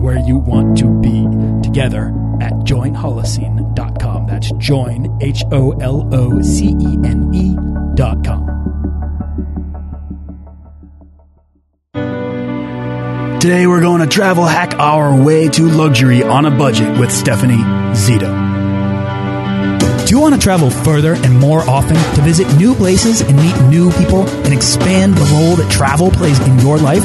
[0.00, 1.24] and where you want to be
[1.62, 2.08] together
[2.40, 4.26] at joinholocene.com.
[4.26, 8.46] That's join, H O L O C E N E.com.
[13.40, 17.62] Today we're going to travel hack our way to luxury on a budget with Stephanie
[17.94, 18.48] Zito.
[20.06, 23.58] Do you want to travel further and more often to visit new places and meet
[23.70, 27.04] new people and expand the role that travel plays in your life?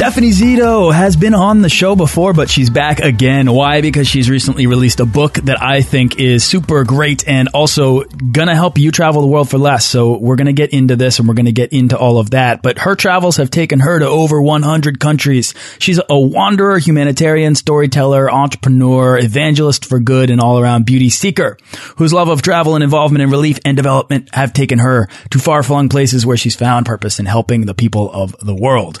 [0.00, 3.52] Stephanie Zito has been on the show before, but she's back again.
[3.52, 3.82] Why?
[3.82, 8.54] Because she's recently released a book that I think is super great and also gonna
[8.54, 9.84] help you travel the world for less.
[9.84, 12.62] So we're gonna get into this and we're gonna get into all of that.
[12.62, 15.52] But her travels have taken her to over 100 countries.
[15.78, 21.58] She's a wanderer, humanitarian, storyteller, entrepreneur, evangelist for good, and all around beauty seeker
[21.96, 25.62] whose love of travel and involvement in relief and development have taken her to far
[25.62, 28.98] flung places where she's found purpose in helping the people of the world.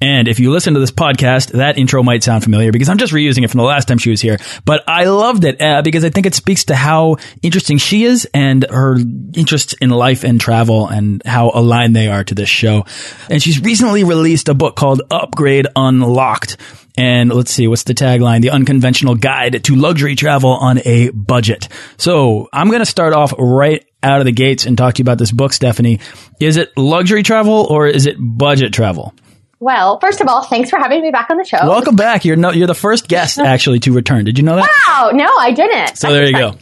[0.00, 3.12] And if you listen to this podcast, that intro might sound familiar because I'm just
[3.12, 4.38] reusing it from the last time she was here.
[4.64, 8.28] But I loved it uh, because I think it speaks to how interesting she is
[8.32, 8.96] and her
[9.34, 12.84] interests in life and travel and how aligned they are to this show.
[13.28, 16.58] And she's recently released a book called Upgrade Unlocked.
[16.96, 18.42] And let's see, what's the tagline?
[18.42, 21.68] The unconventional guide to luxury travel on a budget.
[21.96, 25.04] So I'm going to start off right out of the gates and talk to you
[25.04, 26.00] about this book, Stephanie.
[26.40, 29.14] Is it luxury travel or is it budget travel?
[29.60, 31.58] Well, first of all, thanks for having me back on the show.
[31.62, 32.24] Welcome back.
[32.24, 34.24] You're no, you're the first guest actually to return.
[34.24, 34.68] Did you know that?
[34.86, 35.96] Wow, no, I didn't.
[35.96, 36.54] So there you go.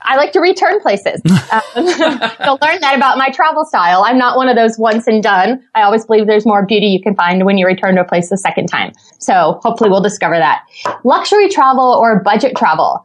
[0.00, 1.20] I like to return places.
[1.52, 4.04] um, you'll learn that about my travel style.
[4.04, 5.62] I'm not one of those once and done.
[5.74, 8.30] I always believe there's more beauty you can find when you return to a place
[8.30, 8.92] the second time.
[9.18, 10.62] So hopefully we'll discover that.
[11.04, 13.04] Luxury travel or budget travel.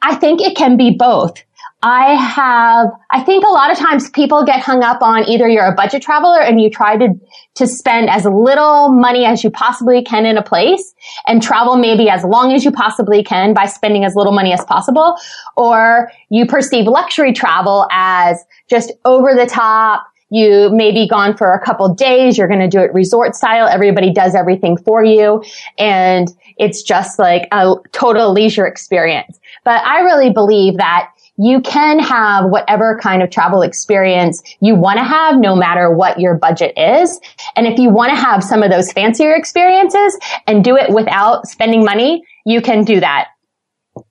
[0.00, 1.42] I think it can be both.
[1.80, 5.66] I have, I think a lot of times people get hung up on either you're
[5.66, 7.08] a budget traveler and you try to,
[7.54, 10.92] to spend as little money as you possibly can in a place
[11.28, 14.64] and travel maybe as long as you possibly can by spending as little money as
[14.64, 15.16] possible.
[15.56, 20.04] Or you perceive luxury travel as just over the top.
[20.30, 22.36] You may be gone for a couple days.
[22.36, 23.68] You're going to do it resort style.
[23.68, 25.44] Everybody does everything for you.
[25.78, 29.38] And it's just like a total leisure experience.
[29.64, 34.98] But I really believe that you can have whatever kind of travel experience you want
[34.98, 37.20] to have no matter what your budget is.
[37.56, 41.46] And if you want to have some of those fancier experiences and do it without
[41.46, 43.28] spending money, you can do that.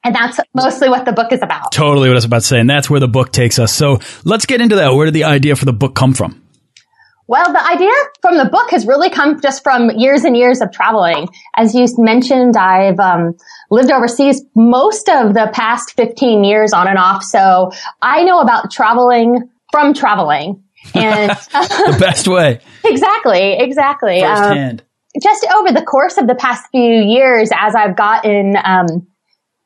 [0.04, 1.72] And that's mostly what the book is about.
[1.72, 2.60] Totally what I was about to say.
[2.60, 3.74] And that's where the book takes us.
[3.74, 4.94] So let's get into that.
[4.94, 6.47] Where did the idea for the book come from?
[7.28, 10.72] Well, the idea from the book has really come just from years and years of
[10.72, 11.28] traveling.
[11.56, 13.36] As you mentioned, I've um,
[13.70, 17.24] lived overseas most of the past 15 years on and off.
[17.24, 17.72] So
[18.02, 20.64] I know about traveling from traveling.
[20.94, 22.62] And the best way.
[22.86, 24.22] exactly, exactly.
[24.22, 24.82] Firsthand.
[24.82, 24.88] Um,
[25.22, 29.08] just over the course of the past few years, as I've gotten, um,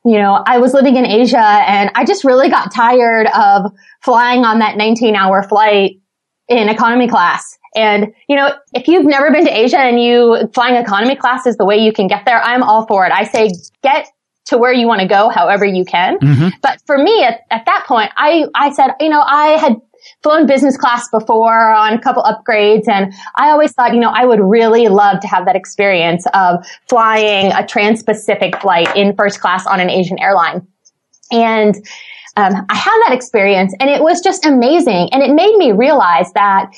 [0.04, 4.44] you know, I was living in Asia and I just really got tired of flying
[4.44, 6.01] on that 19 hour flight
[6.58, 7.58] in economy class.
[7.74, 11.56] And, you know, if you've never been to Asia and you flying economy class is
[11.56, 13.12] the way you can get there, I'm all for it.
[13.12, 13.50] I say
[13.82, 14.08] get
[14.46, 16.18] to where you want to go however you can.
[16.18, 16.48] Mm-hmm.
[16.60, 19.76] But for me at, at that point, I, I said, you know, I had
[20.22, 24.26] flown business class before on a couple upgrades and I always thought, you know, I
[24.26, 29.66] would really love to have that experience of flying a trans-Pacific flight in first class
[29.66, 30.66] on an Asian airline.
[31.30, 31.76] And
[32.36, 35.08] um, I had that experience and it was just amazing.
[35.12, 36.72] And it made me realize that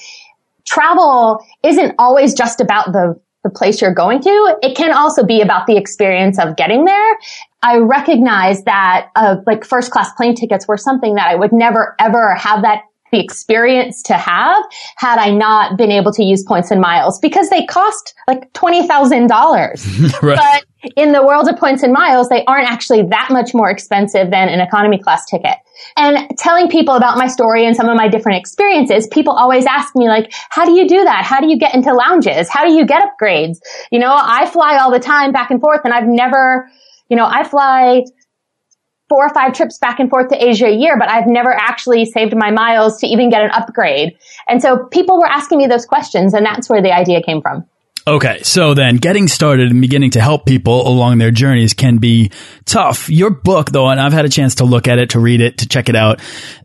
[0.66, 4.58] travel isn't always just about the, the place you're going to.
[4.62, 7.18] It can also be about the experience of getting there.
[7.62, 11.94] I recognize that, uh, like first class plane tickets were something that I would never
[11.98, 12.82] ever have that
[13.14, 14.64] the experience to have
[14.96, 20.22] had I not been able to use points and miles because they cost like $20,000.
[20.22, 20.36] right.
[20.36, 24.30] But in the world of points and miles, they aren't actually that much more expensive
[24.30, 25.56] than an economy class ticket.
[25.96, 29.94] And telling people about my story and some of my different experiences, people always ask
[29.94, 31.24] me like, how do you do that?
[31.24, 32.48] How do you get into lounges?
[32.50, 33.58] How do you get upgrades?
[33.90, 36.68] You know, I fly all the time back and forth and I've never,
[37.08, 38.02] you know, I fly
[39.08, 42.04] four or five trips back and forth to Asia a year, but I've never actually
[42.06, 44.16] saved my miles to even get an upgrade.
[44.48, 47.64] And so people were asking me those questions and that's where the idea came from.
[48.06, 52.30] Okay, so then getting started and beginning to help people along their journeys can be
[52.66, 53.08] tough.
[53.08, 55.58] Your book, though, and I've had a chance to look at it, to read it,
[55.58, 56.20] to check it out,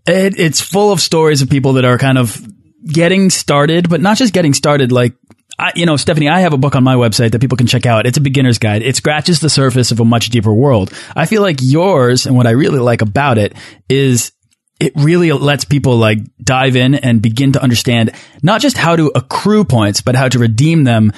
[0.05, 2.45] it, it's full of stories of people that are kind of
[2.85, 5.13] getting started, but not just getting started, like
[5.59, 7.85] I, you know, Stephanie, I have a book on my website that people can check
[7.85, 8.05] out.
[8.05, 8.81] It's a beginner's guide.
[8.81, 10.93] It scratches the surface of a much deeper world.
[11.15, 13.53] I feel like yours and what I really like about it
[13.89, 14.31] is
[14.79, 18.11] it really lets people like dive in and begin to understand
[18.41, 21.11] not just how to accrue points, but how to redeem them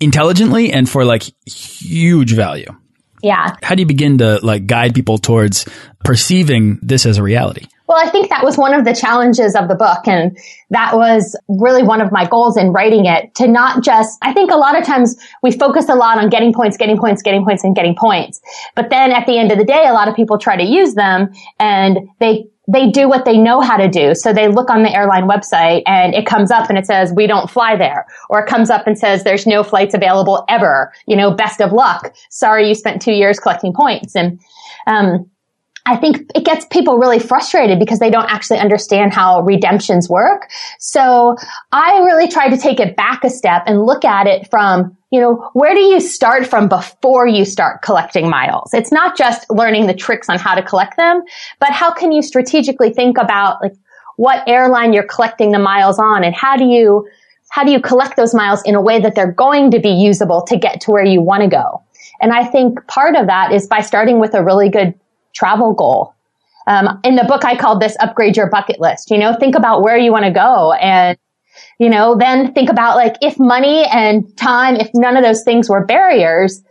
[0.00, 2.68] intelligently and for like huge value.
[3.24, 3.56] Yeah.
[3.62, 5.64] How do you begin to like guide people towards
[6.04, 7.66] perceiving this as a reality?
[7.86, 10.06] Well, I think that was one of the challenges of the book.
[10.06, 10.38] And
[10.70, 14.50] that was really one of my goals in writing it to not just, I think
[14.50, 17.64] a lot of times we focus a lot on getting points, getting points, getting points
[17.64, 18.42] and getting points.
[18.74, 20.94] But then at the end of the day, a lot of people try to use
[20.94, 24.14] them and they they do what they know how to do.
[24.14, 27.26] So they look on the airline website and it comes up and it says, we
[27.26, 28.06] don't fly there.
[28.30, 30.92] Or it comes up and says, there's no flights available ever.
[31.06, 32.14] You know, best of luck.
[32.30, 34.16] Sorry you spent two years collecting points.
[34.16, 34.40] And,
[34.86, 35.30] um,
[35.86, 40.50] I think it gets people really frustrated because they don't actually understand how redemptions work.
[40.78, 41.36] So
[41.72, 45.20] I really try to take it back a step and look at it from, you
[45.20, 48.72] know, where do you start from before you start collecting miles?
[48.72, 51.22] It's not just learning the tricks on how to collect them,
[51.60, 53.74] but how can you strategically think about like
[54.16, 57.06] what airline you're collecting the miles on and how do you,
[57.50, 60.42] how do you collect those miles in a way that they're going to be usable
[60.46, 61.82] to get to where you want to go?
[62.22, 64.94] And I think part of that is by starting with a really good
[65.34, 66.14] travel goal.
[66.66, 69.10] Um, in the book, I called this upgrade your bucket list.
[69.10, 71.18] You know, think about where you want to go and,
[71.78, 75.68] you know, then think about like if money and time, if none of those things
[75.68, 76.62] were barriers,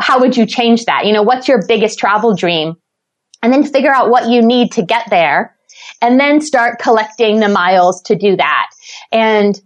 [0.00, 1.06] how would you change that?
[1.06, 2.76] You know, what's your biggest travel dream?
[3.42, 5.56] And then figure out what you need to get there
[6.02, 8.70] and then start collecting the miles to do that.
[9.12, 9.60] And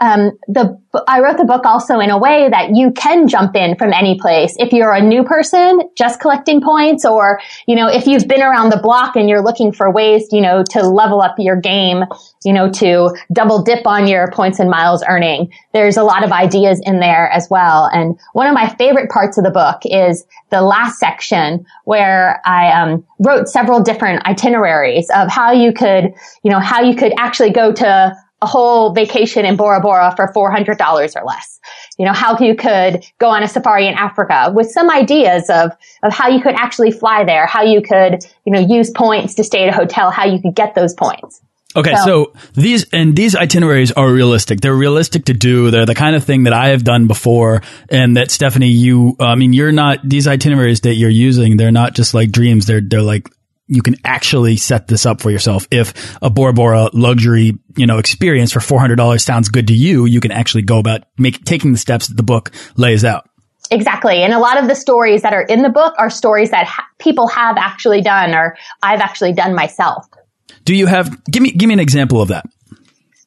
[0.00, 3.76] um, the I wrote the book also in a way that you can jump in
[3.76, 4.56] from any place.
[4.58, 8.70] If you're a new person just collecting points, or you know, if you've been around
[8.70, 12.04] the block and you're looking for ways, you know, to level up your game,
[12.44, 15.52] you know, to double dip on your points and miles earning.
[15.72, 17.88] There's a lot of ideas in there as well.
[17.92, 22.72] And one of my favorite parts of the book is the last section where I
[22.72, 27.50] um, wrote several different itineraries of how you could, you know, how you could actually
[27.50, 31.60] go to a whole vacation in Bora Bora for $400 or less.
[31.98, 35.72] You know, how you could go on a safari in Africa with some ideas of,
[36.02, 39.44] of how you could actually fly there, how you could, you know, use points to
[39.44, 41.42] stay at a hotel, how you could get those points.
[41.76, 44.60] Okay, so, so, these and these itineraries are realistic.
[44.60, 45.70] They're realistic to do.
[45.70, 49.36] They're the kind of thing that I have done before, and that Stephanie, you, I
[49.36, 51.56] mean, you're not these itineraries that you're using.
[51.56, 52.66] They're not just like dreams.
[52.66, 53.28] They're they're like
[53.70, 55.66] you can actually set this up for yourself.
[55.70, 60.20] If a Bora Bora luxury, you know, experience for $400 sounds good to you, you
[60.20, 63.30] can actually go about make, taking the steps that the book lays out.
[63.70, 64.24] Exactly.
[64.24, 66.84] And a lot of the stories that are in the book are stories that ha
[66.98, 70.04] people have actually done or I've actually done myself.
[70.64, 72.46] Do you have, give me, give me an example of that.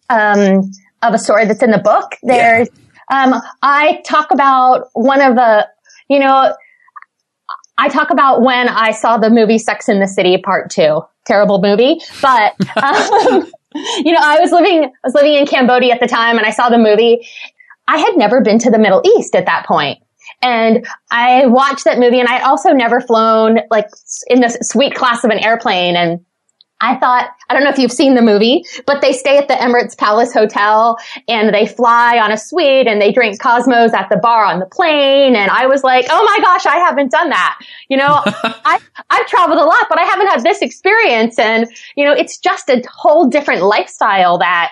[0.09, 0.71] Um,
[1.01, 2.15] of a story that's in the book.
[2.21, 2.67] There's,
[3.09, 3.23] yeah.
[3.23, 5.69] um, I talk about one of the,
[6.09, 6.53] you know,
[7.77, 11.01] I talk about when I saw the movie Sex in the City Part Two.
[11.25, 12.53] Terrible movie, but
[12.83, 16.45] um, you know, I was living I was living in Cambodia at the time, and
[16.45, 17.27] I saw the movie.
[17.87, 19.99] I had never been to the Middle East at that point.
[20.41, 23.87] And I watched that movie and I had also never flown like
[24.27, 25.95] in this suite class of an airplane.
[25.95, 26.25] And
[26.83, 29.53] I thought, I don't know if you've seen the movie, but they stay at the
[29.53, 30.97] Emirates Palace Hotel
[31.29, 34.65] and they fly on a suite and they drink Cosmos at the bar on the
[34.65, 35.37] plane.
[35.37, 37.57] And I was like, oh my gosh, I haven't done that.
[37.87, 41.39] You know, I, I've traveled a lot, but I haven't had this experience.
[41.39, 44.71] And, you know, it's just a whole different lifestyle that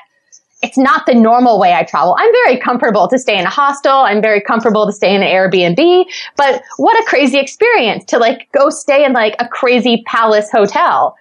[0.61, 2.15] it's not the normal way I travel.
[2.19, 3.91] I'm very comfortable to stay in a hostel.
[3.93, 8.47] I'm very comfortable to stay in an Airbnb, but what a crazy experience to like
[8.51, 11.15] go stay in like a crazy palace hotel.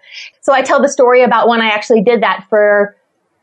[0.50, 2.96] So I tell the story about when I actually did that for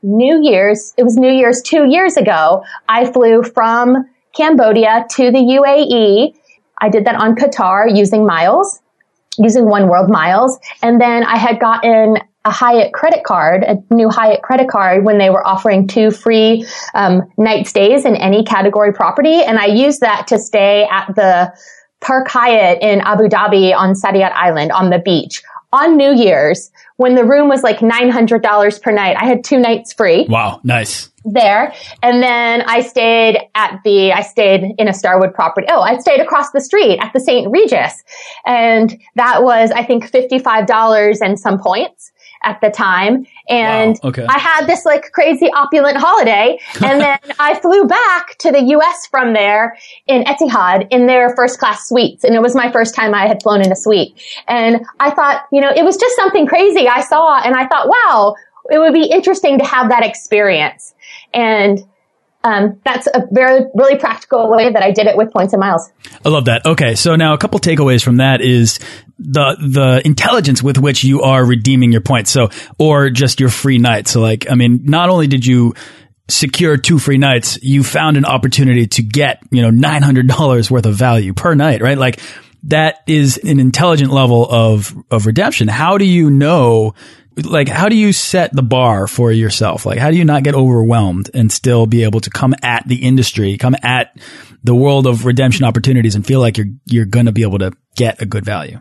[0.04, 0.94] New Year's.
[0.98, 2.66] It was New Year's two years ago.
[2.90, 6.36] I flew from Cambodia to the UAE.
[6.82, 8.82] I did that on Qatar using miles,
[9.38, 10.60] using One World miles.
[10.84, 15.18] And then I had gotten a Hyatt credit card, a new Hyatt credit card when
[15.18, 19.42] they were offering two free um, night stays in any category property.
[19.44, 21.58] And I used that to stay at the
[22.02, 25.42] Park Hyatt in Abu Dhabi on Saadiyat Island on the beach
[25.78, 29.16] on New Year's when the room was like $900 per night.
[29.20, 30.26] I had two nights free.
[30.28, 30.60] Wow.
[30.64, 31.10] Nice.
[31.24, 31.74] There.
[32.02, 35.68] And then I stayed at the, I stayed in a Starwood property.
[35.70, 37.52] Oh, I stayed across the street at the St.
[37.52, 38.04] Regis.
[38.46, 42.12] And that was, I think, $55 and some points
[42.44, 43.26] at the time.
[43.50, 44.26] And wow, okay.
[44.28, 46.60] I had this like crazy opulent holiday.
[46.84, 49.78] And then I flew back to the US from there
[50.08, 52.24] in Etihad in their first class suites.
[52.24, 54.16] And it was my first time I had flown in a suite.
[54.48, 57.40] And I thought, you know, it was just something crazy I saw.
[57.40, 58.36] And I thought, wow,
[58.70, 60.94] it would be interesting to have that experience.
[61.34, 61.80] And
[62.44, 65.92] um, that's a very really practical way that I did it with points and miles.
[66.24, 66.66] I love that.
[66.66, 68.80] Okay, so now a couple takeaways from that is
[69.20, 72.32] the the intelligence with which you are redeeming your points.
[72.32, 74.08] So or just your free night.
[74.08, 75.74] So like I mean, not only did you
[76.30, 80.96] secure two free nights, you found an opportunity to get, you know, $900 worth of
[80.96, 81.98] value per night, right?
[81.98, 82.20] Like
[82.64, 85.68] that is an intelligent level of of redemption.
[85.68, 86.94] How do you know
[87.44, 89.86] like how do you set the bar for yourself?
[89.86, 93.04] Like how do you not get overwhelmed and still be able to come at the
[93.04, 94.18] industry, come at
[94.64, 97.72] the world of redemption opportunities and feel like you're you're going to be able to
[97.96, 98.80] get a good value?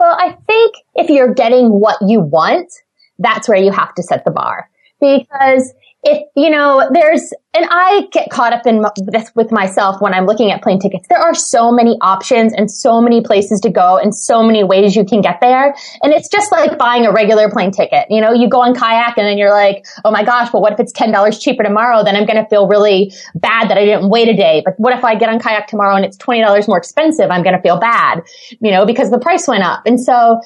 [0.00, 2.72] Well, I think if you're getting what you want,
[3.18, 4.70] that's where you have to set the bar.
[4.98, 10.14] Because if, you know, there's, and I get caught up in this with myself when
[10.14, 11.06] I'm looking at plane tickets.
[11.08, 14.96] There are so many options and so many places to go and so many ways
[14.96, 15.74] you can get there.
[16.02, 18.06] And it's just like buying a regular plane ticket.
[18.08, 20.72] You know, you go on kayak and then you're like, oh my gosh, but what
[20.72, 22.02] if it's $10 cheaper tomorrow?
[22.02, 24.62] Then I'm going to feel really bad that I didn't wait a day.
[24.64, 27.30] But what if I get on kayak tomorrow and it's $20 more expensive?
[27.30, 28.22] I'm going to feel bad,
[28.60, 29.82] you know, because the price went up.
[29.84, 30.40] And so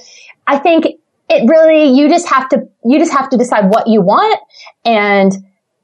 [0.48, 0.86] I think
[1.28, 4.38] it really, you just have to, you just have to decide what you want
[4.84, 5.32] and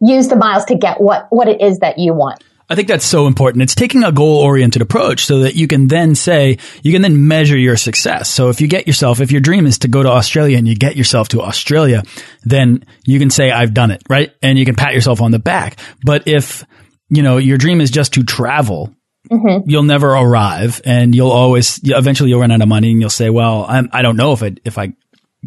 [0.00, 2.42] use the miles to get what, what it is that you want.
[2.70, 3.62] I think that's so important.
[3.62, 7.26] It's taking a goal oriented approach so that you can then say, you can then
[7.26, 8.30] measure your success.
[8.30, 10.76] So if you get yourself, if your dream is to go to Australia and you
[10.76, 12.04] get yourself to Australia,
[12.44, 14.32] then you can say, I've done it, right?
[14.40, 15.80] And you can pat yourself on the back.
[16.04, 16.64] But if,
[17.08, 18.94] you know, your dream is just to travel,
[19.30, 19.62] Mm -hmm.
[19.66, 23.28] you'll never arrive and you'll always eventually you'll run out of money and you'll say
[23.30, 24.94] well I'm, i do not know if I, if I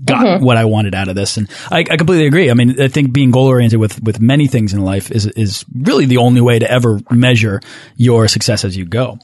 [0.06, 0.42] got mm -hmm.
[0.42, 1.38] what I wanted out of this.
[1.38, 2.50] And I, I, completely agree.
[2.50, 5.66] I mean, I think being goal oriented with, with many things in life is, is
[5.90, 7.60] really the only way to ever measure
[7.96, 9.18] your success as you go.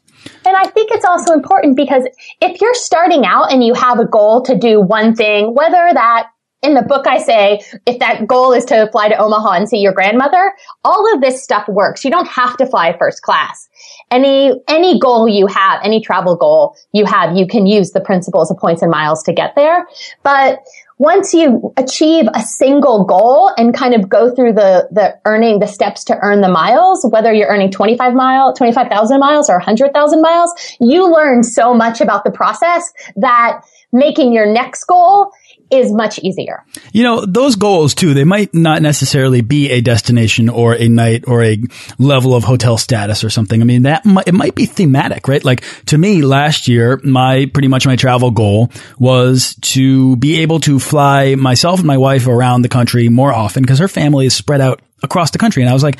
[0.45, 2.03] And I think it's also important because
[2.41, 6.27] if you're starting out and you have a goal to do one thing, whether that
[6.61, 9.77] in the book, I say if that goal is to fly to Omaha and see
[9.77, 12.03] your grandmother, all of this stuff works.
[12.03, 13.69] You don't have to fly first class.
[14.11, 18.49] Any, any goal you have, any travel goal you have, you can use the principles
[18.51, 19.87] of points and miles to get there.
[20.23, 20.59] But
[20.99, 25.65] once you achieve a single goal and kind of go through the, the earning, the
[25.65, 30.51] steps to earn the miles, whether you're earning 25 mile, 25,000 miles or 100,000 miles,
[30.81, 33.61] you learn so much about the process that
[33.93, 35.31] making your next goal
[35.71, 36.65] is much easier.
[36.91, 41.25] You know, those goals too, they might not necessarily be a destination or a night
[41.27, 41.59] or a
[41.97, 43.61] level of hotel status or something.
[43.61, 45.43] I mean, that might, it might be thematic, right?
[45.43, 50.59] Like to me last year, my pretty much my travel goal was to be able
[50.61, 54.35] to fly myself and my wife around the country more often because her family is
[54.35, 55.63] spread out across the country.
[55.63, 55.99] And I was like,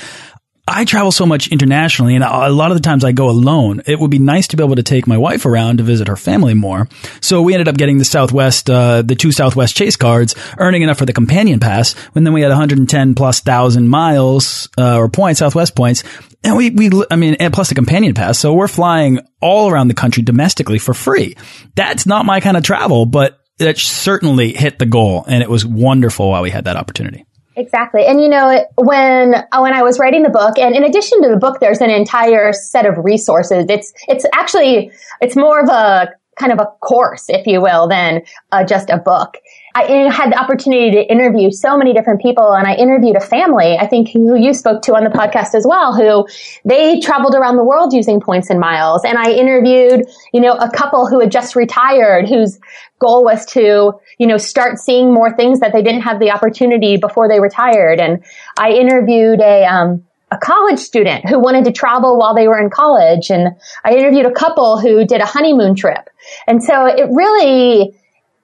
[0.69, 3.81] I travel so much internationally and a lot of the times I go alone.
[3.87, 6.15] It would be nice to be able to take my wife around to visit her
[6.15, 6.87] family more.
[7.21, 10.99] So we ended up getting the Southwest, uh, the two Southwest Chase cards, earning enough
[10.99, 11.93] for the companion pass.
[12.13, 16.03] When then we had 110 plus thousand miles, uh, or points, Southwest points.
[16.43, 18.37] And we, we, I mean, and plus the companion pass.
[18.37, 21.35] So we're flying all around the country domestically for free.
[21.75, 25.25] That's not my kind of travel, but that certainly hit the goal.
[25.27, 27.25] And it was wonderful while we had that opportunity.
[27.59, 28.05] Exactly.
[28.05, 31.35] And you know, when, when I was writing the book, and in addition to the
[31.35, 33.65] book, there's an entire set of resources.
[33.67, 36.07] It's, it's actually, it's more of a
[36.39, 38.21] kind of a course, if you will, than
[38.53, 39.35] uh, just a book.
[39.75, 43.77] I had the opportunity to interview so many different people and I interviewed a family,
[43.77, 46.27] I think who you spoke to on the podcast as well, who
[46.65, 49.03] they traveled around the world using points and miles.
[49.03, 52.59] And I interviewed, you know, a couple who had just retired whose
[52.99, 56.97] goal was to, you know, start seeing more things that they didn't have the opportunity
[56.97, 57.99] before they retired.
[57.99, 58.23] And
[58.57, 62.69] I interviewed a, um, a college student who wanted to travel while they were in
[62.69, 63.31] college.
[63.31, 66.09] And I interviewed a couple who did a honeymoon trip.
[66.45, 67.95] And so it really,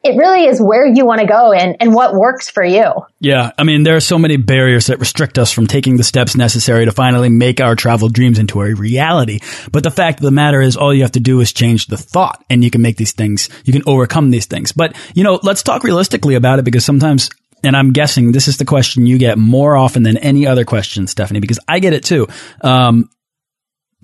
[0.05, 2.91] it really is where you want to go and, and what works for you.
[3.19, 3.51] Yeah.
[3.57, 6.85] I mean, there are so many barriers that restrict us from taking the steps necessary
[6.85, 9.39] to finally make our travel dreams into a reality.
[9.71, 11.97] But the fact of the matter is all you have to do is change the
[11.97, 14.71] thought and you can make these things, you can overcome these things.
[14.71, 17.31] But, you know, let's talk realistically about it because sometimes
[17.63, 21.07] and I'm guessing this is the question you get more often than any other question,
[21.07, 22.27] Stephanie, because I get it too.
[22.62, 23.09] Um,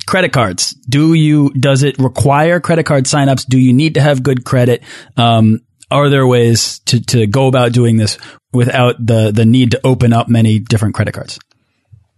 [0.07, 0.71] credit cards.
[0.71, 3.45] Do you, does it require credit card signups?
[3.45, 4.81] Do you need to have good credit?
[5.15, 8.17] Um, are there ways to, to go about doing this
[8.53, 11.39] without the, the need to open up many different credit cards?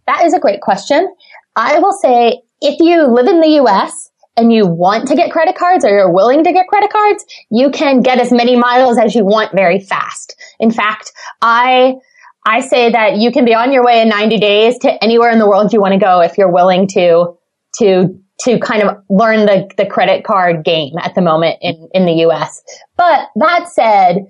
[0.07, 1.13] That is a great question.
[1.55, 5.55] I will say if you live in the US and you want to get credit
[5.55, 9.15] cards or you're willing to get credit cards, you can get as many miles as
[9.15, 10.35] you want very fast.
[10.59, 11.11] In fact,
[11.41, 11.95] I,
[12.45, 15.39] I say that you can be on your way in 90 days to anywhere in
[15.39, 17.37] the world you want to go if you're willing to,
[17.79, 22.05] to, to kind of learn the, the credit card game at the moment in, in
[22.05, 22.61] the US.
[22.97, 24.25] But that said,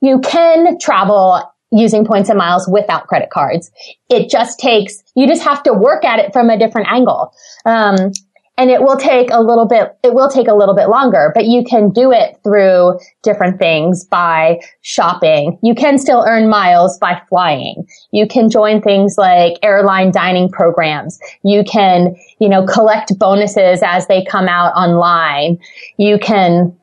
[0.00, 3.70] you can travel using points and miles without credit cards.
[4.08, 7.32] It just takes, you just have to work at it from a different angle.
[7.64, 8.12] Um,
[8.58, 11.44] and it will take a little bit, it will take a little bit longer, but
[11.44, 15.58] you can do it through different things by shopping.
[15.62, 17.86] You can still earn miles by flying.
[18.12, 21.18] You can join things like airline dining programs.
[21.42, 25.58] You can, you know, collect bonuses as they come out online.
[25.98, 26.76] You can,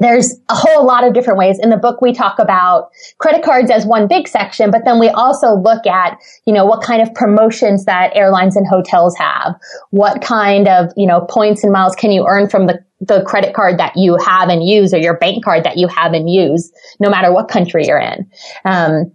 [0.00, 1.58] there's a whole lot of different ways.
[1.60, 5.08] In the book, we talk about credit cards as one big section, but then we
[5.08, 9.56] also look at, you know, what kind of promotions that airlines and hotels have.
[9.90, 13.54] What kind of, you know, points and miles can you earn from the, the credit
[13.54, 16.72] card that you have and use or your bank card that you have and use,
[17.00, 18.30] no matter what country you're in.
[18.64, 19.12] Um,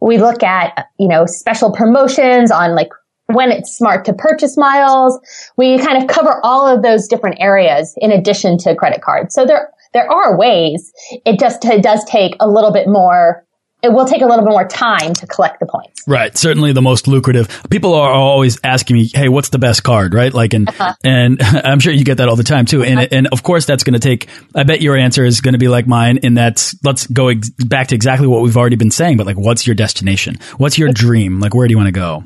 [0.00, 2.90] we look at, you know, special promotions on like
[3.26, 5.18] when it's smart to purchase miles.
[5.56, 9.34] We kind of cover all of those different areas in addition to credit cards.
[9.34, 10.92] So there, there are ways.
[11.24, 13.44] It just it does take a little bit more
[13.80, 16.02] it will take a little bit more time to collect the points.
[16.06, 16.36] Right.
[16.36, 17.62] Certainly the most lucrative.
[17.70, 20.14] People are always asking me, Hey, what's the best card?
[20.14, 20.34] Right.
[20.34, 20.94] Like, and, uh -huh.
[21.04, 22.82] and I'm sure you get that all the time too.
[22.82, 23.18] And, uh -huh.
[23.18, 25.76] and of course that's going to take, I bet your answer is going to be
[25.76, 27.32] like mine in that let's go
[27.68, 30.36] back to exactly what we've already been saying, but like, what's your destination?
[30.56, 31.40] What's your dream?
[31.40, 32.22] Like, where do you want to go?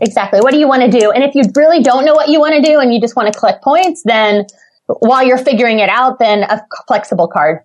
[0.00, 0.40] Exactly.
[0.40, 1.10] What do you want to do?
[1.14, 3.32] And if you really don't know what you want to do and you just want
[3.32, 4.46] to collect points, then
[5.00, 7.60] while you're figuring it out than a flexible card.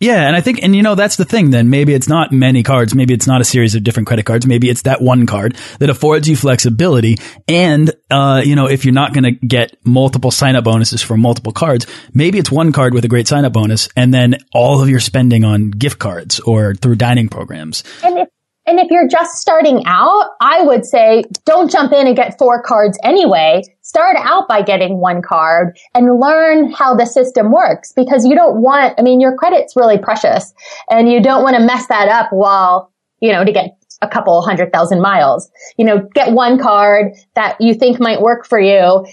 [0.00, 1.68] Yeah, and I think, and you know, that's the thing then.
[1.68, 2.94] Maybe it's not many cards.
[2.94, 4.46] Maybe it's not a series of different credit cards.
[4.46, 7.18] Maybe it's that one card that affords you flexibility.
[7.46, 11.18] And, uh, you know, if you're not going to get multiple sign up bonuses for
[11.18, 14.80] multiple cards, maybe it's one card with a great sign up bonus and then all
[14.80, 17.84] of your spending on gift cards or through dining programs.
[18.02, 18.28] And if
[18.70, 22.62] and if you're just starting out, I would say don't jump in and get four
[22.62, 23.62] cards anyway.
[23.82, 28.62] Start out by getting one card and learn how the system works because you don't
[28.62, 30.54] want, I mean, your credit's really precious
[30.88, 34.40] and you don't want to mess that up while, you know, to get a couple
[34.40, 35.50] hundred thousand miles.
[35.76, 39.04] You know, get one card that you think might work for you.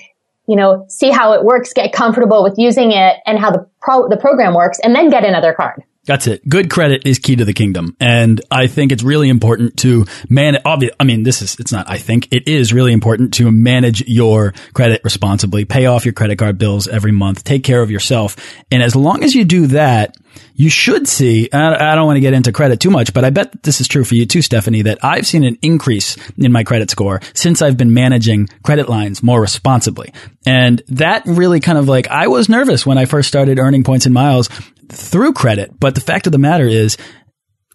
[0.46, 4.08] You know, see how it works, get comfortable with using it and how the pro,
[4.08, 5.82] the program works and then get another card.
[6.08, 6.48] That's it.
[6.48, 7.96] Good credit is key to the kingdom.
[8.00, 11.98] And I think it's really important to manage, I mean, this is, it's not, I
[11.98, 16.58] think it is really important to manage your credit responsibly, pay off your credit card
[16.58, 18.38] bills every month, take care of yourself.
[18.72, 20.16] And as long as you do that,
[20.56, 23.64] you should see, I don't want to get into credit too much, but I bet
[23.64, 26.90] this is true for you too, Stephanie, that I've seen an increase in my credit
[26.90, 30.14] score since I've been managing credit lines more responsibly.
[30.46, 34.06] And that really kind of like, I was nervous when I first started earning points
[34.06, 34.50] and miles
[34.90, 35.80] through credit.
[35.80, 36.98] But the fact of the matter is,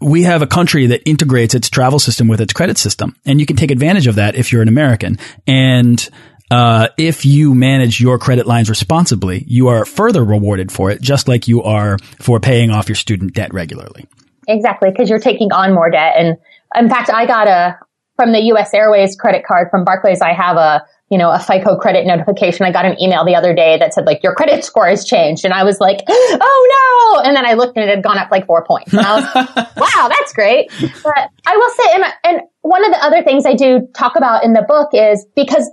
[0.01, 3.47] we have a country that integrates its travel system with its credit system, and you
[3.47, 5.19] can take advantage of that if you're an American.
[5.47, 6.09] And
[6.51, 11.29] uh, if you manage your credit lines responsibly, you are further rewarded for it, just
[11.29, 14.07] like you are for paying off your student debt regularly.
[14.49, 16.15] Exactly, because you're taking on more debt.
[16.17, 16.37] And
[16.75, 17.79] in fact, I got a
[18.17, 18.75] from the U.S.
[18.75, 20.21] Airways credit card from Barclays.
[20.21, 22.65] I have a you know, a FICO credit notification.
[22.65, 25.45] I got an email the other day that said like your credit score has changed.
[25.45, 27.29] And I was like, oh no.
[27.29, 28.95] And then I looked and it had gone up like four points.
[28.95, 29.25] And I was,
[29.77, 30.71] wow, that's great.
[30.81, 34.43] But I will say, and, and one of the other things I do talk about
[34.43, 35.71] in the book is because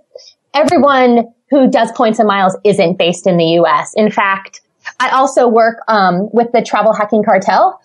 [0.54, 3.94] everyone who does points and miles isn't based in the US.
[3.96, 4.60] In fact,
[5.00, 7.80] I also work um, with the travel hacking cartel.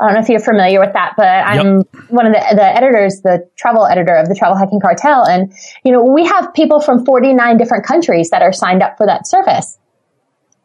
[0.00, 2.10] I don't know if you're familiar with that, but I'm yep.
[2.10, 5.24] one of the, the editors, the travel editor of the Travel Hacking Cartel.
[5.26, 5.52] And,
[5.84, 9.26] you know, we have people from 49 different countries that are signed up for that
[9.26, 9.76] service.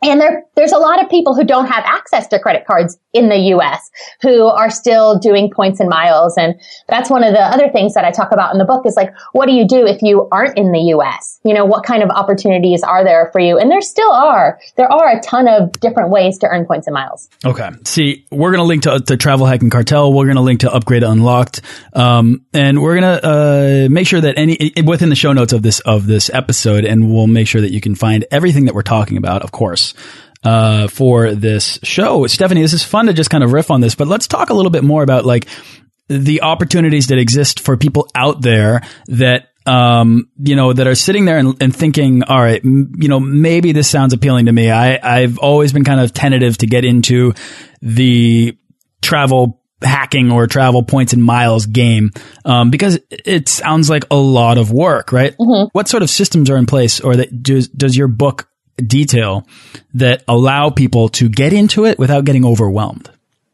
[0.03, 3.29] And there, there's a lot of people who don't have access to credit cards in
[3.29, 6.35] the US who are still doing points and miles.
[6.37, 8.95] And that's one of the other things that I talk about in the book is
[8.95, 11.39] like, what do you do if you aren't in the US?
[11.43, 13.57] You know, what kind of opportunities are there for you?
[13.59, 14.59] And there still are.
[14.75, 17.29] There are a ton of different ways to earn points and miles.
[17.45, 17.69] Okay.
[17.85, 20.11] See, we're going to link to, to Travel Hacking Cartel.
[20.11, 21.61] We're going to link to Upgrade Unlocked.
[21.93, 25.61] Um, and we're going to, uh, make sure that any, within the show notes of
[25.61, 28.81] this, of this episode, and we'll make sure that you can find everything that we're
[28.81, 29.93] talking about, of course
[30.43, 32.27] uh, for this show.
[32.27, 34.53] Stephanie, this is fun to just kind of riff on this, but let's talk a
[34.53, 35.47] little bit more about like
[36.09, 41.25] the opportunities that exist for people out there that um, you know, that are sitting
[41.25, 44.69] there and, and thinking, all right, you know, maybe this sounds appealing to me.
[44.69, 47.33] I, I've always been kind of tentative to get into
[47.81, 48.57] the
[49.01, 52.11] travel hacking or travel points and miles game
[52.45, 55.35] um, because it sounds like a lot of work, right?
[55.39, 55.69] Mm -hmm.
[55.73, 58.47] What sort of systems are in place or that does, does your book
[58.77, 59.47] detail
[59.93, 63.09] that allow people to get into it without getting overwhelmed?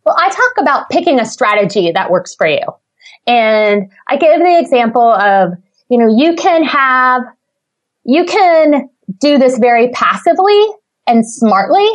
[0.05, 2.61] Well, I talk about picking a strategy that works for you.
[3.27, 5.53] And I give the example of
[5.89, 7.23] you know, you can have,
[8.05, 10.59] you can do this very passively
[11.07, 11.89] and smartly,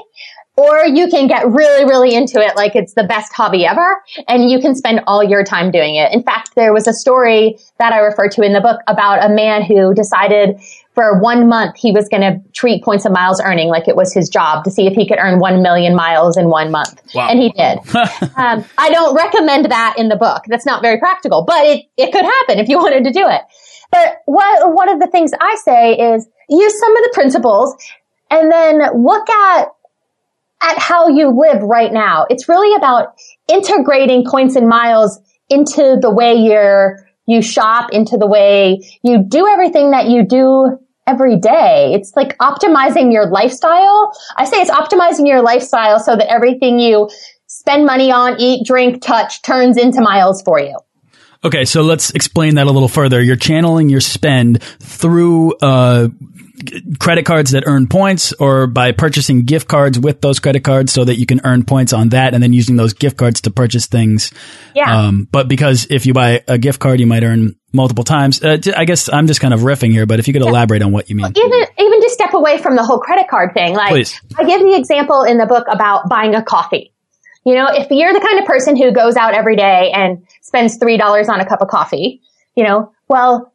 [0.57, 4.49] or you can get really, really into it like it's the best hobby ever, and
[4.49, 6.13] you can spend all your time doing it.
[6.13, 9.35] In fact, there was a story that I refer to in the book about a
[9.35, 10.61] man who decided
[10.95, 14.15] for one month he was going to treat points of miles earning like it was
[14.15, 17.03] his job to see if he could earn 1 million miles in one month.
[17.15, 17.29] Wow.
[17.29, 17.79] And he did.
[18.37, 20.45] um, I don't recommend that in the book.
[20.47, 23.43] That's not very practical, but it, it could happen if you wanted to do it.
[23.91, 27.75] But what, one of the things I say is use some of the principles
[28.31, 29.74] and then look at
[30.63, 32.27] at how you live right now.
[32.31, 33.15] It's really about
[33.49, 39.47] integrating points and miles into the way you're, you shop, into the way you do
[39.47, 41.93] everything that you do every day.
[41.95, 44.13] It's like optimizing your lifestyle.
[44.37, 47.11] I say it's optimizing your lifestyle so that everything you
[47.47, 50.77] spend money on, eat, drink, touch turns into miles for you.
[51.45, 53.23] Okay, so let's explain that a little further.
[53.23, 56.09] You're channeling your spend through uh,
[56.99, 61.05] credit cards that earn points or by purchasing gift cards with those credit cards so
[61.05, 63.87] that you can earn points on that and then using those gift cards to purchase
[63.87, 64.33] things.
[64.75, 65.07] Yeah.
[65.07, 68.43] Um, but because if you buy a gift card, you might earn multiple times.
[68.43, 70.49] Uh, I guess I'm just kind of riffing here, but if you could yeah.
[70.49, 71.33] elaborate on what you mean.
[71.37, 74.21] Even, even to step away from the whole credit card thing, like Please.
[74.39, 76.93] I give the example in the book about buying a coffee.
[77.45, 80.79] You know, if you're the kind of person who goes out every day and spends
[80.79, 82.23] $3 on a cup of coffee,
[82.55, 83.53] you know, well,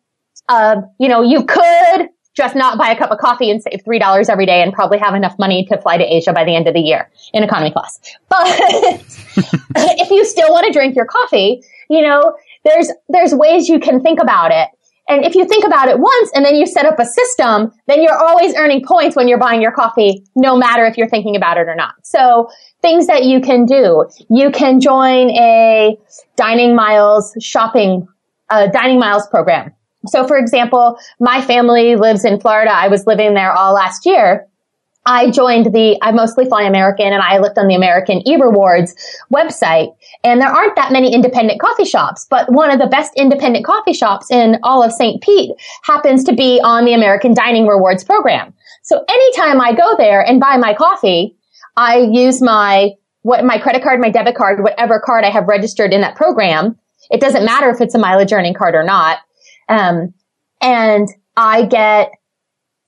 [0.47, 4.29] uh, you know, you could just not buy a cup of coffee and save $3
[4.29, 6.73] every day and probably have enough money to fly to Asia by the end of
[6.73, 7.99] the year in economy class.
[8.29, 8.45] But
[9.75, 14.01] if you still want to drink your coffee, you know, there's, there's ways you can
[14.01, 14.69] think about it.
[15.09, 18.03] And if you think about it once and then you set up a system, then
[18.03, 21.57] you're always earning points when you're buying your coffee, no matter if you're thinking about
[21.57, 21.95] it or not.
[22.03, 22.47] So
[22.83, 24.05] things that you can do.
[24.29, 25.97] You can join a
[26.35, 28.07] dining miles shopping,
[28.51, 29.73] uh, dining miles program.
[30.07, 32.71] So for example, my family lives in Florida.
[32.71, 34.47] I was living there all last year.
[35.05, 38.93] I joined the, I mostly fly American and I looked on the American e-rewards
[39.33, 43.65] website and there aren't that many independent coffee shops, but one of the best independent
[43.65, 45.21] coffee shops in all of St.
[45.21, 45.51] Pete
[45.83, 48.53] happens to be on the American Dining Rewards program.
[48.83, 51.35] So anytime I go there and buy my coffee,
[51.77, 55.93] I use my, what, my credit card, my debit card, whatever card I have registered
[55.93, 56.77] in that program.
[57.09, 59.19] It doesn't matter if it's a mileage earning card or not.
[59.69, 60.13] Um,
[60.61, 62.11] and I get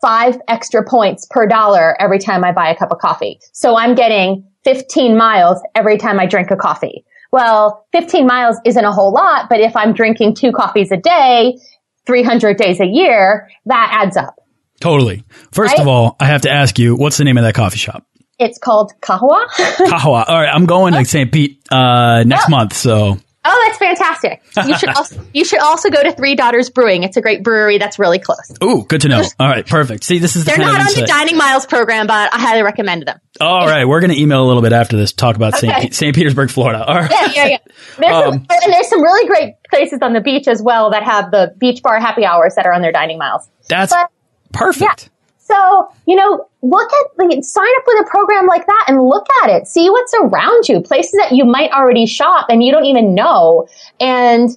[0.01, 3.39] five extra points per dollar every time I buy a cup of coffee.
[3.53, 7.05] So I'm getting 15 miles every time I drink a coffee.
[7.31, 11.57] Well, 15 miles isn't a whole lot, but if I'm drinking two coffees a day,
[12.05, 14.35] 300 days a year, that adds up.
[14.81, 15.23] Totally.
[15.51, 15.79] First right?
[15.79, 18.05] of all, I have to ask you, what's the name of that coffee shop?
[18.39, 19.45] It's called Kahwa.
[19.49, 20.27] Kahwa.
[20.27, 21.31] All right, I'm going to St.
[21.31, 22.49] Pete uh, next oh.
[22.49, 23.17] month, so.
[23.43, 24.43] Oh, that's fantastic!
[24.67, 27.01] You should also you should also go to Three Daughters Brewing.
[27.03, 28.51] It's a great brewery that's really close.
[28.63, 29.23] Ooh, good to know.
[29.39, 30.03] All right, perfect.
[30.03, 33.07] See, this is the they're not on the Dining Miles program, but I highly recommend
[33.07, 33.19] them.
[33.39, 35.11] All right, we're going to email a little bit after this.
[35.11, 35.67] Talk about okay.
[35.67, 35.95] St.
[35.95, 36.15] St.
[36.15, 36.85] Petersburg, Florida.
[36.85, 37.09] All right.
[37.09, 37.57] Yeah, yeah, yeah.
[37.97, 41.03] There's um, some, and there's some really great places on the beach as well that
[41.03, 43.49] have the beach bar happy hours that are on their Dining Miles.
[43.67, 44.11] That's but,
[44.53, 45.09] perfect.
[45.09, 45.20] Yeah.
[45.51, 49.27] So, you know, look at, like, sign up with a program like that and look
[49.43, 49.67] at it.
[49.67, 53.67] See what's around you, places that you might already shop and you don't even know.
[53.99, 54.49] And,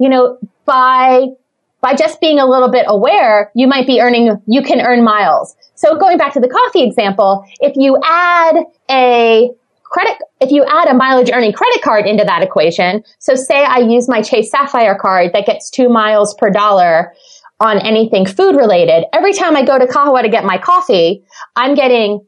[0.00, 1.26] you know, by,
[1.80, 5.54] by just being a little bit aware, you might be earning, you can earn miles.
[5.76, 8.56] So going back to the coffee example, if you add
[8.90, 9.50] a
[9.84, 13.78] credit, if you add a mileage earning credit card into that equation, so say I
[13.78, 17.14] use my Chase Sapphire card that gets two miles per dollar,
[17.60, 19.04] on anything food related.
[19.12, 21.22] Every time I go to Kahwa to get my coffee,
[21.56, 22.26] I'm getting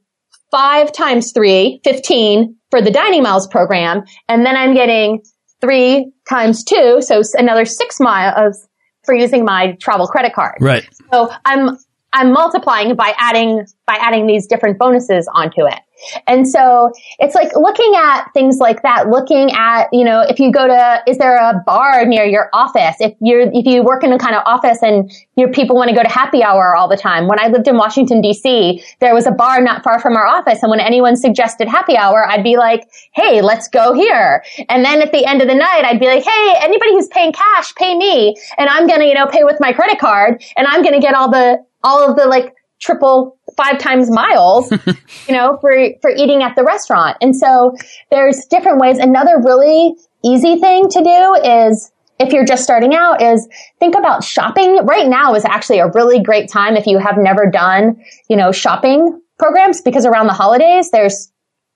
[0.50, 4.04] five times three, 15 for the dining miles program.
[4.28, 5.22] And then I'm getting
[5.60, 7.00] three times two.
[7.00, 8.68] So another six miles
[9.04, 10.58] for using my travel credit card.
[10.60, 10.86] Right.
[11.10, 11.78] So I'm,
[12.12, 15.80] I'm multiplying by adding, by adding these different bonuses onto it.
[16.26, 20.52] And so it's like looking at things like that, looking at, you know, if you
[20.52, 22.96] go to, is there a bar near your office?
[23.00, 25.96] If you're, if you work in a kind of office and your people want to
[25.96, 27.28] go to happy hour all the time.
[27.28, 30.62] When I lived in Washington DC, there was a bar not far from our office.
[30.62, 34.44] And when anyone suggested happy hour, I'd be like, Hey, let's go here.
[34.68, 37.32] And then at the end of the night, I'd be like, Hey, anybody who's paying
[37.32, 38.36] cash, pay me.
[38.58, 41.00] And I'm going to, you know, pay with my credit card and I'm going to
[41.00, 44.70] get all the, all of the like triple five times miles,
[45.28, 47.16] you know, for, for eating at the restaurant.
[47.20, 47.74] And so
[48.10, 48.98] there's different ways.
[48.98, 53.48] Another really easy thing to do is if you're just starting out is
[53.80, 54.84] think about shopping.
[54.84, 58.52] Right now is actually a really great time if you have never done, you know,
[58.52, 61.32] shopping programs because around the holidays, there's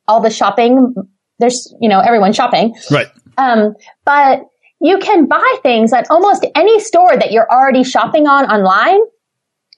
[0.07, 0.95] all the shopping.
[1.39, 2.75] There's, you know, everyone shopping.
[2.91, 3.09] Right.
[3.39, 4.43] Um, but
[4.81, 9.01] you can buy things at almost any store that you're already shopping on online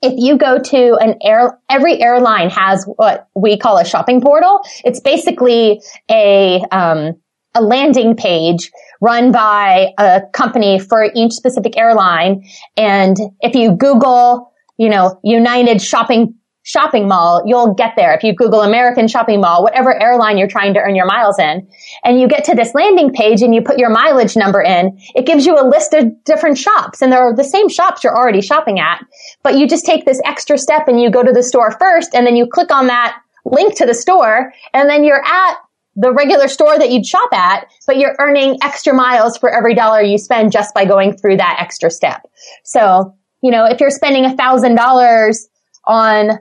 [0.01, 4.61] if you go to an air, every airline has what we call a shopping portal.
[4.85, 5.81] It's basically
[6.11, 7.15] a, um,
[7.55, 12.45] a landing page run by a company for each specific airline.
[12.77, 16.35] And if you Google, you know, United shopping
[16.69, 18.13] shopping mall, you'll get there.
[18.13, 21.67] If you Google American shopping mall, whatever airline you're trying to earn your miles in,
[22.05, 25.25] and you get to this landing page and you put your mileage number in, it
[25.25, 28.79] gives you a list of different shops and they're the same shops you're already shopping
[28.79, 29.03] at,
[29.43, 32.27] but you just take this extra step and you go to the store first and
[32.27, 35.57] then you click on that link to the store and then you're at
[35.97, 40.03] the regular store that you'd shop at, but you're earning extra miles for every dollar
[40.03, 42.29] you spend just by going through that extra step.
[42.63, 45.49] So, you know, if you're spending a thousand dollars
[45.87, 46.39] on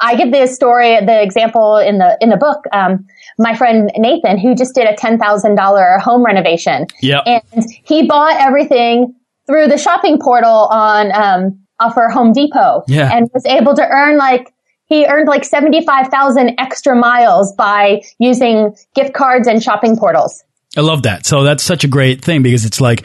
[0.00, 2.64] I give the story, the example in the in the book.
[2.72, 3.06] Um,
[3.38, 8.06] my friend Nathan, who just did a ten thousand dollar home renovation, yeah, and he
[8.06, 9.14] bought everything
[9.46, 13.10] through the shopping portal on um, offer Home Depot, yeah.
[13.12, 14.52] and was able to earn like
[14.86, 20.42] he earned like seventy five thousand extra miles by using gift cards and shopping portals.
[20.76, 21.26] I love that.
[21.26, 23.04] So that's such a great thing because it's like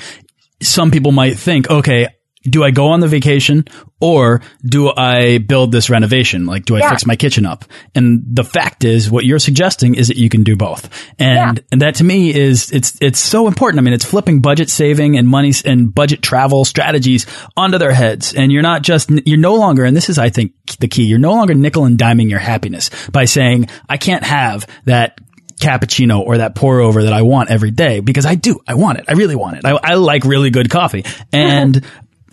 [0.61, 2.07] some people might think, okay,
[2.45, 3.65] do I go on the vacation
[3.99, 6.45] or do I build this renovation?
[6.45, 6.89] Like, do I yeah.
[6.91, 7.65] fix my kitchen up?
[7.93, 10.89] And the fact is what you're suggesting is that you can do both.
[11.19, 11.63] And, yeah.
[11.71, 13.79] and that to me is, it's, it's so important.
[13.79, 17.25] I mean, it's flipping budget saving and money and budget travel strategies
[17.57, 18.33] onto their heads.
[18.33, 21.05] And you're not just, you're no longer, and this is, I think, the key.
[21.05, 25.19] You're no longer nickel and diming your happiness by saying, I can't have that
[25.59, 28.59] cappuccino or that pour over that I want every day because I do.
[28.67, 29.05] I want it.
[29.07, 29.65] I really want it.
[29.65, 31.05] I, I like really good coffee.
[31.31, 31.83] And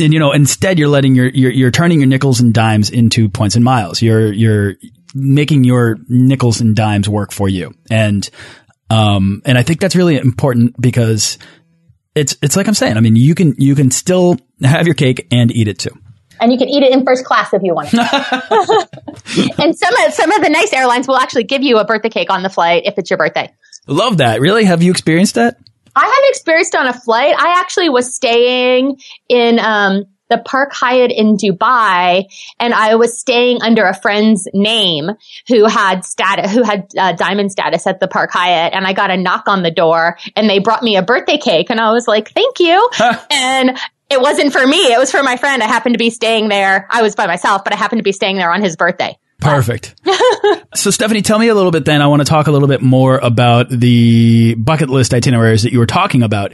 [0.03, 3.29] and you know, instead you're letting your, you're, you're turning your nickels and dimes into
[3.29, 4.03] points and miles.
[4.03, 4.75] You're, you're
[5.15, 7.75] making your nickels and dimes work for you.
[7.91, 8.29] And,
[8.91, 11.39] um, and I think that's really important because
[12.15, 15.27] it's, it's like I'm saying, I mean, you can, you can still have your cake
[15.31, 15.97] and eat it too.
[16.41, 17.95] And you can eat it in first class if you want.
[19.59, 22.31] and some of, some of the nice airlines will actually give you a birthday cake
[22.31, 23.53] on the flight if it's your birthday.
[23.87, 24.41] Love that.
[24.41, 24.65] Really?
[24.65, 25.59] Have you experienced that?
[25.95, 27.35] I haven't experienced on a flight.
[27.37, 32.25] I actually was staying in um, the Park Hyatt in Dubai,
[32.59, 35.11] and I was staying under a friend's name
[35.47, 39.11] who had status, who had uh, diamond status at the Park Hyatt, and I got
[39.11, 42.09] a knock on the door, and they brought me a birthday cake, and I was
[42.09, 42.91] like, "Thank you,"
[43.31, 43.79] and
[44.09, 45.63] it wasn't for me; it was for my friend.
[45.63, 46.87] I happened to be staying there.
[46.91, 49.19] I was by myself, but I happened to be staying there on his birthday.
[49.43, 49.95] Perfect.
[50.75, 52.03] so, Stephanie, tell me a little bit then.
[52.03, 55.79] I want to talk a little bit more about the bucket list itineraries that you
[55.79, 56.53] were talking about.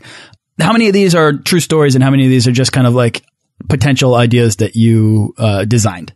[0.60, 2.86] How many of these are true stories and how many of these are just kind
[2.86, 3.22] of like
[3.68, 6.12] potential ideas that you uh, designed?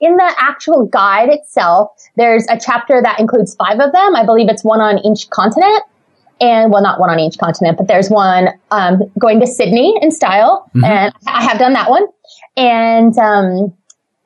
[0.00, 4.16] In the actual guide itself, there's a chapter that includes five of them.
[4.16, 5.84] I believe it's one on each continent.
[6.40, 10.10] And well, not one on each continent, but there's one um, going to Sydney in
[10.10, 10.68] style.
[10.74, 10.90] Mm -hmm.
[10.90, 12.06] And I have done that one.
[12.56, 13.72] And um,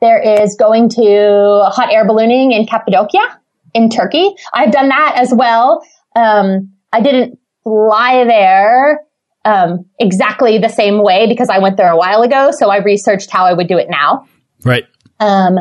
[0.01, 3.41] there is going to hot air ballooning in Cappadocia
[3.75, 4.35] in Turkey.
[4.53, 5.85] I've done that as well.
[6.15, 9.01] Um, I didn't fly there
[9.45, 12.51] um, exactly the same way because I went there a while ago.
[12.51, 14.27] So I researched how I would do it now.
[14.65, 14.85] Right.
[15.21, 15.59] Um,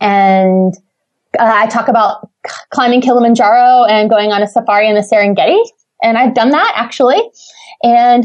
[0.00, 0.74] and
[1.38, 2.30] uh, I talk about
[2.70, 5.60] climbing Kilimanjaro and going on a safari in the Serengeti.
[6.02, 7.20] And I've done that actually.
[7.82, 8.24] And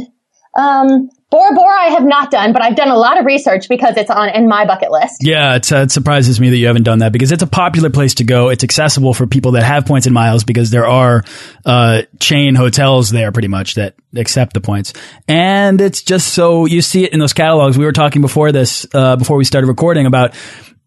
[0.55, 3.97] um, Bora Bora I have not done, but I've done a lot of research because
[3.97, 5.17] it's on in my bucket list.
[5.21, 8.13] Yeah, uh, it surprises me that you haven't done that because it's a popular place
[8.15, 8.49] to go.
[8.49, 11.25] It's accessible for people that have points and miles because there are
[11.65, 14.93] uh, chain hotels there pretty much that accept the points.
[15.27, 17.77] And it's just so you see it in those catalogs.
[17.77, 20.33] We were talking before this, uh, before we started recording about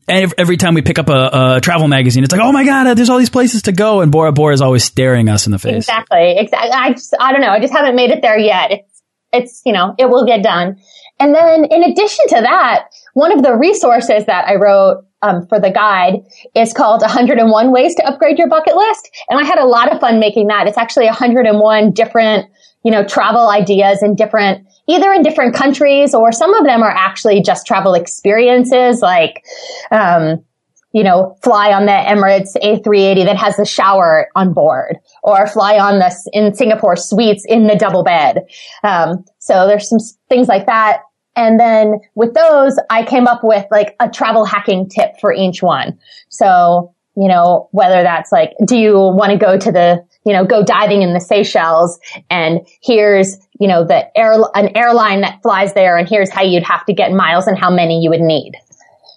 [0.09, 3.11] every time we pick up a, a, travel magazine, it's like, oh my god, there's
[3.11, 5.85] all these places to go, and Bora Bora is always staring us in the face.
[5.85, 6.71] Exactly, exactly.
[6.71, 7.51] I just, I don't know.
[7.51, 8.71] I just haven't made it there yet.
[8.71, 8.98] It's
[9.33, 10.79] it's, you know, it will get done.
[11.21, 15.59] And then in addition to that, one of the resources that I wrote um, for
[15.59, 16.21] the guide
[16.55, 19.11] is called 101 Ways to Upgrade Your Bucket List.
[19.29, 20.67] And I had a lot of fun making that.
[20.67, 22.47] It's actually 101 different,
[22.85, 26.91] you know, travel ideas in different, either in different countries or some of them are
[26.91, 29.45] actually just travel experiences like,
[29.91, 30.45] um,
[30.93, 35.79] you know, fly on the Emirates A380 that has the shower on board or fly
[35.79, 38.47] on this in Singapore suites in the double bed.
[38.83, 39.99] Um, so there's some
[40.29, 41.03] things like that.
[41.37, 45.63] And then with those, I came up with like a travel hacking tip for each
[45.63, 45.99] one.
[46.31, 50.45] So, you know, whether that's like, do you want to go to the, you know,
[50.45, 51.99] go diving in the Seychelles
[52.31, 56.63] and here's, you know, the air, an airline that flies there and here's how you'd
[56.63, 58.53] have to get miles and how many you would need.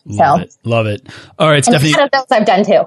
[0.05, 0.57] Love so it.
[0.63, 1.07] Love it.
[1.37, 1.93] All right, Stephanie.
[1.93, 2.85] of those I've done too.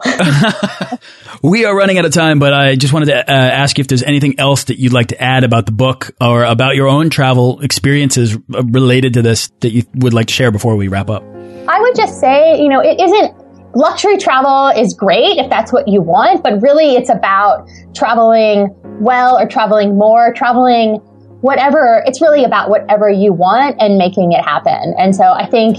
[1.42, 3.88] we are running out of time, but I just wanted to uh, ask you if
[3.88, 7.10] there's anything else that you'd like to add about the book or about your own
[7.10, 11.10] travel experiences uh, related to this that you would like to share before we wrap
[11.10, 11.22] up.
[11.68, 13.44] I would just say, you know, it isn't
[13.76, 19.38] luxury travel is great if that's what you want, but really it's about traveling well
[19.38, 20.96] or traveling more, traveling
[21.40, 22.02] whatever.
[22.06, 24.94] It's really about whatever you want and making it happen.
[24.98, 25.78] And so I think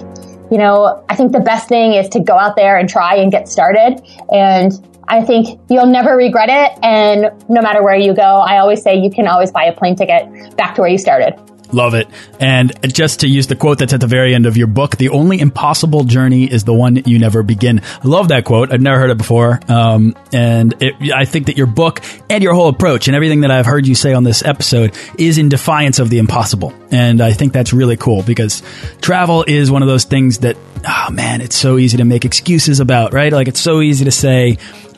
[0.51, 3.31] you know, I think the best thing is to go out there and try and
[3.31, 4.01] get started.
[4.31, 4.73] And
[5.07, 6.79] I think you'll never regret it.
[6.83, 9.95] And no matter where you go, I always say you can always buy a plane
[9.95, 11.39] ticket back to where you started.
[11.75, 12.07] Love it.
[12.39, 15.09] And just to use the quote that's at the very end of your book, the
[15.09, 17.81] only impossible journey is the one you never begin.
[17.81, 18.71] I love that quote.
[18.71, 19.59] I've never heard it before.
[19.67, 23.51] Um, and it, I think that your book and your whole approach and everything that
[23.51, 26.73] I've heard you say on this episode is in defiance of the impossible.
[26.91, 28.63] And I think that's really cool because
[29.01, 30.55] travel is one of those things that,
[30.87, 33.33] oh man, it's so easy to make excuses about, right?
[33.33, 34.57] Like it's so easy to say,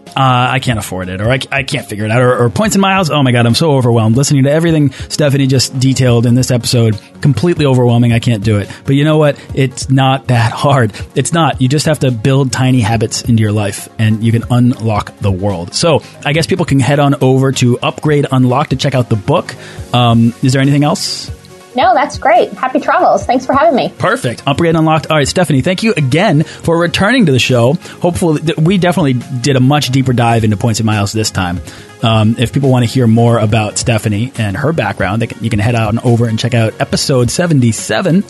[0.09, 2.75] uh, I can't afford it, or I, I can't figure it out, or, or, points
[2.75, 3.09] and miles.
[3.09, 4.15] Oh my god, I'm so overwhelmed.
[4.15, 8.13] Listening to everything Stephanie just detailed in this episode, completely overwhelming.
[8.13, 8.69] I can't do it.
[8.85, 9.39] But you know what?
[9.53, 10.93] It's not that hard.
[11.15, 11.61] It's not.
[11.61, 15.31] You just have to build tiny habits into your life, and you can unlock the
[15.31, 15.73] world.
[15.73, 19.15] So I guess people can head on over to Upgrade Unlock to check out the
[19.15, 19.55] book.
[19.93, 21.31] Um, is there anything else?
[21.77, 22.51] No, that's great.
[22.53, 23.23] Happy travels.
[23.23, 23.93] Thanks for having me.
[23.99, 24.41] Perfect.
[24.47, 25.11] Upgrade Unlocked.
[25.11, 27.73] All right, Stephanie, thank you again for returning to the show.
[28.01, 31.61] Hopefully, we definitely did a much deeper dive into points and miles this time.
[32.01, 35.59] Um, if people want to hear more about Stephanie and her background, can, you can
[35.59, 38.23] head out and over and check out episode 77,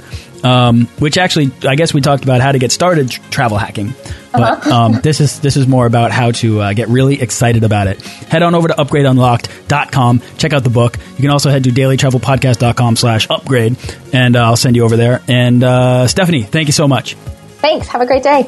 [0.44, 3.94] um, which actually, I guess we talked about how to get started travel hacking.
[4.32, 4.72] But uh-huh.
[4.76, 8.02] um, this is this is more about how to uh, get really excited about it.
[8.02, 10.22] Head on over to upgradeunlocked.com.
[10.38, 10.98] Check out the book.
[10.98, 13.78] You can also head to dailytravelpodcast.com slash upgrade,
[14.14, 15.22] and uh, I'll send you over there.
[15.28, 17.16] And uh, Stephanie, thank you so much.
[17.60, 17.88] Thanks.
[17.88, 18.48] Have a great day.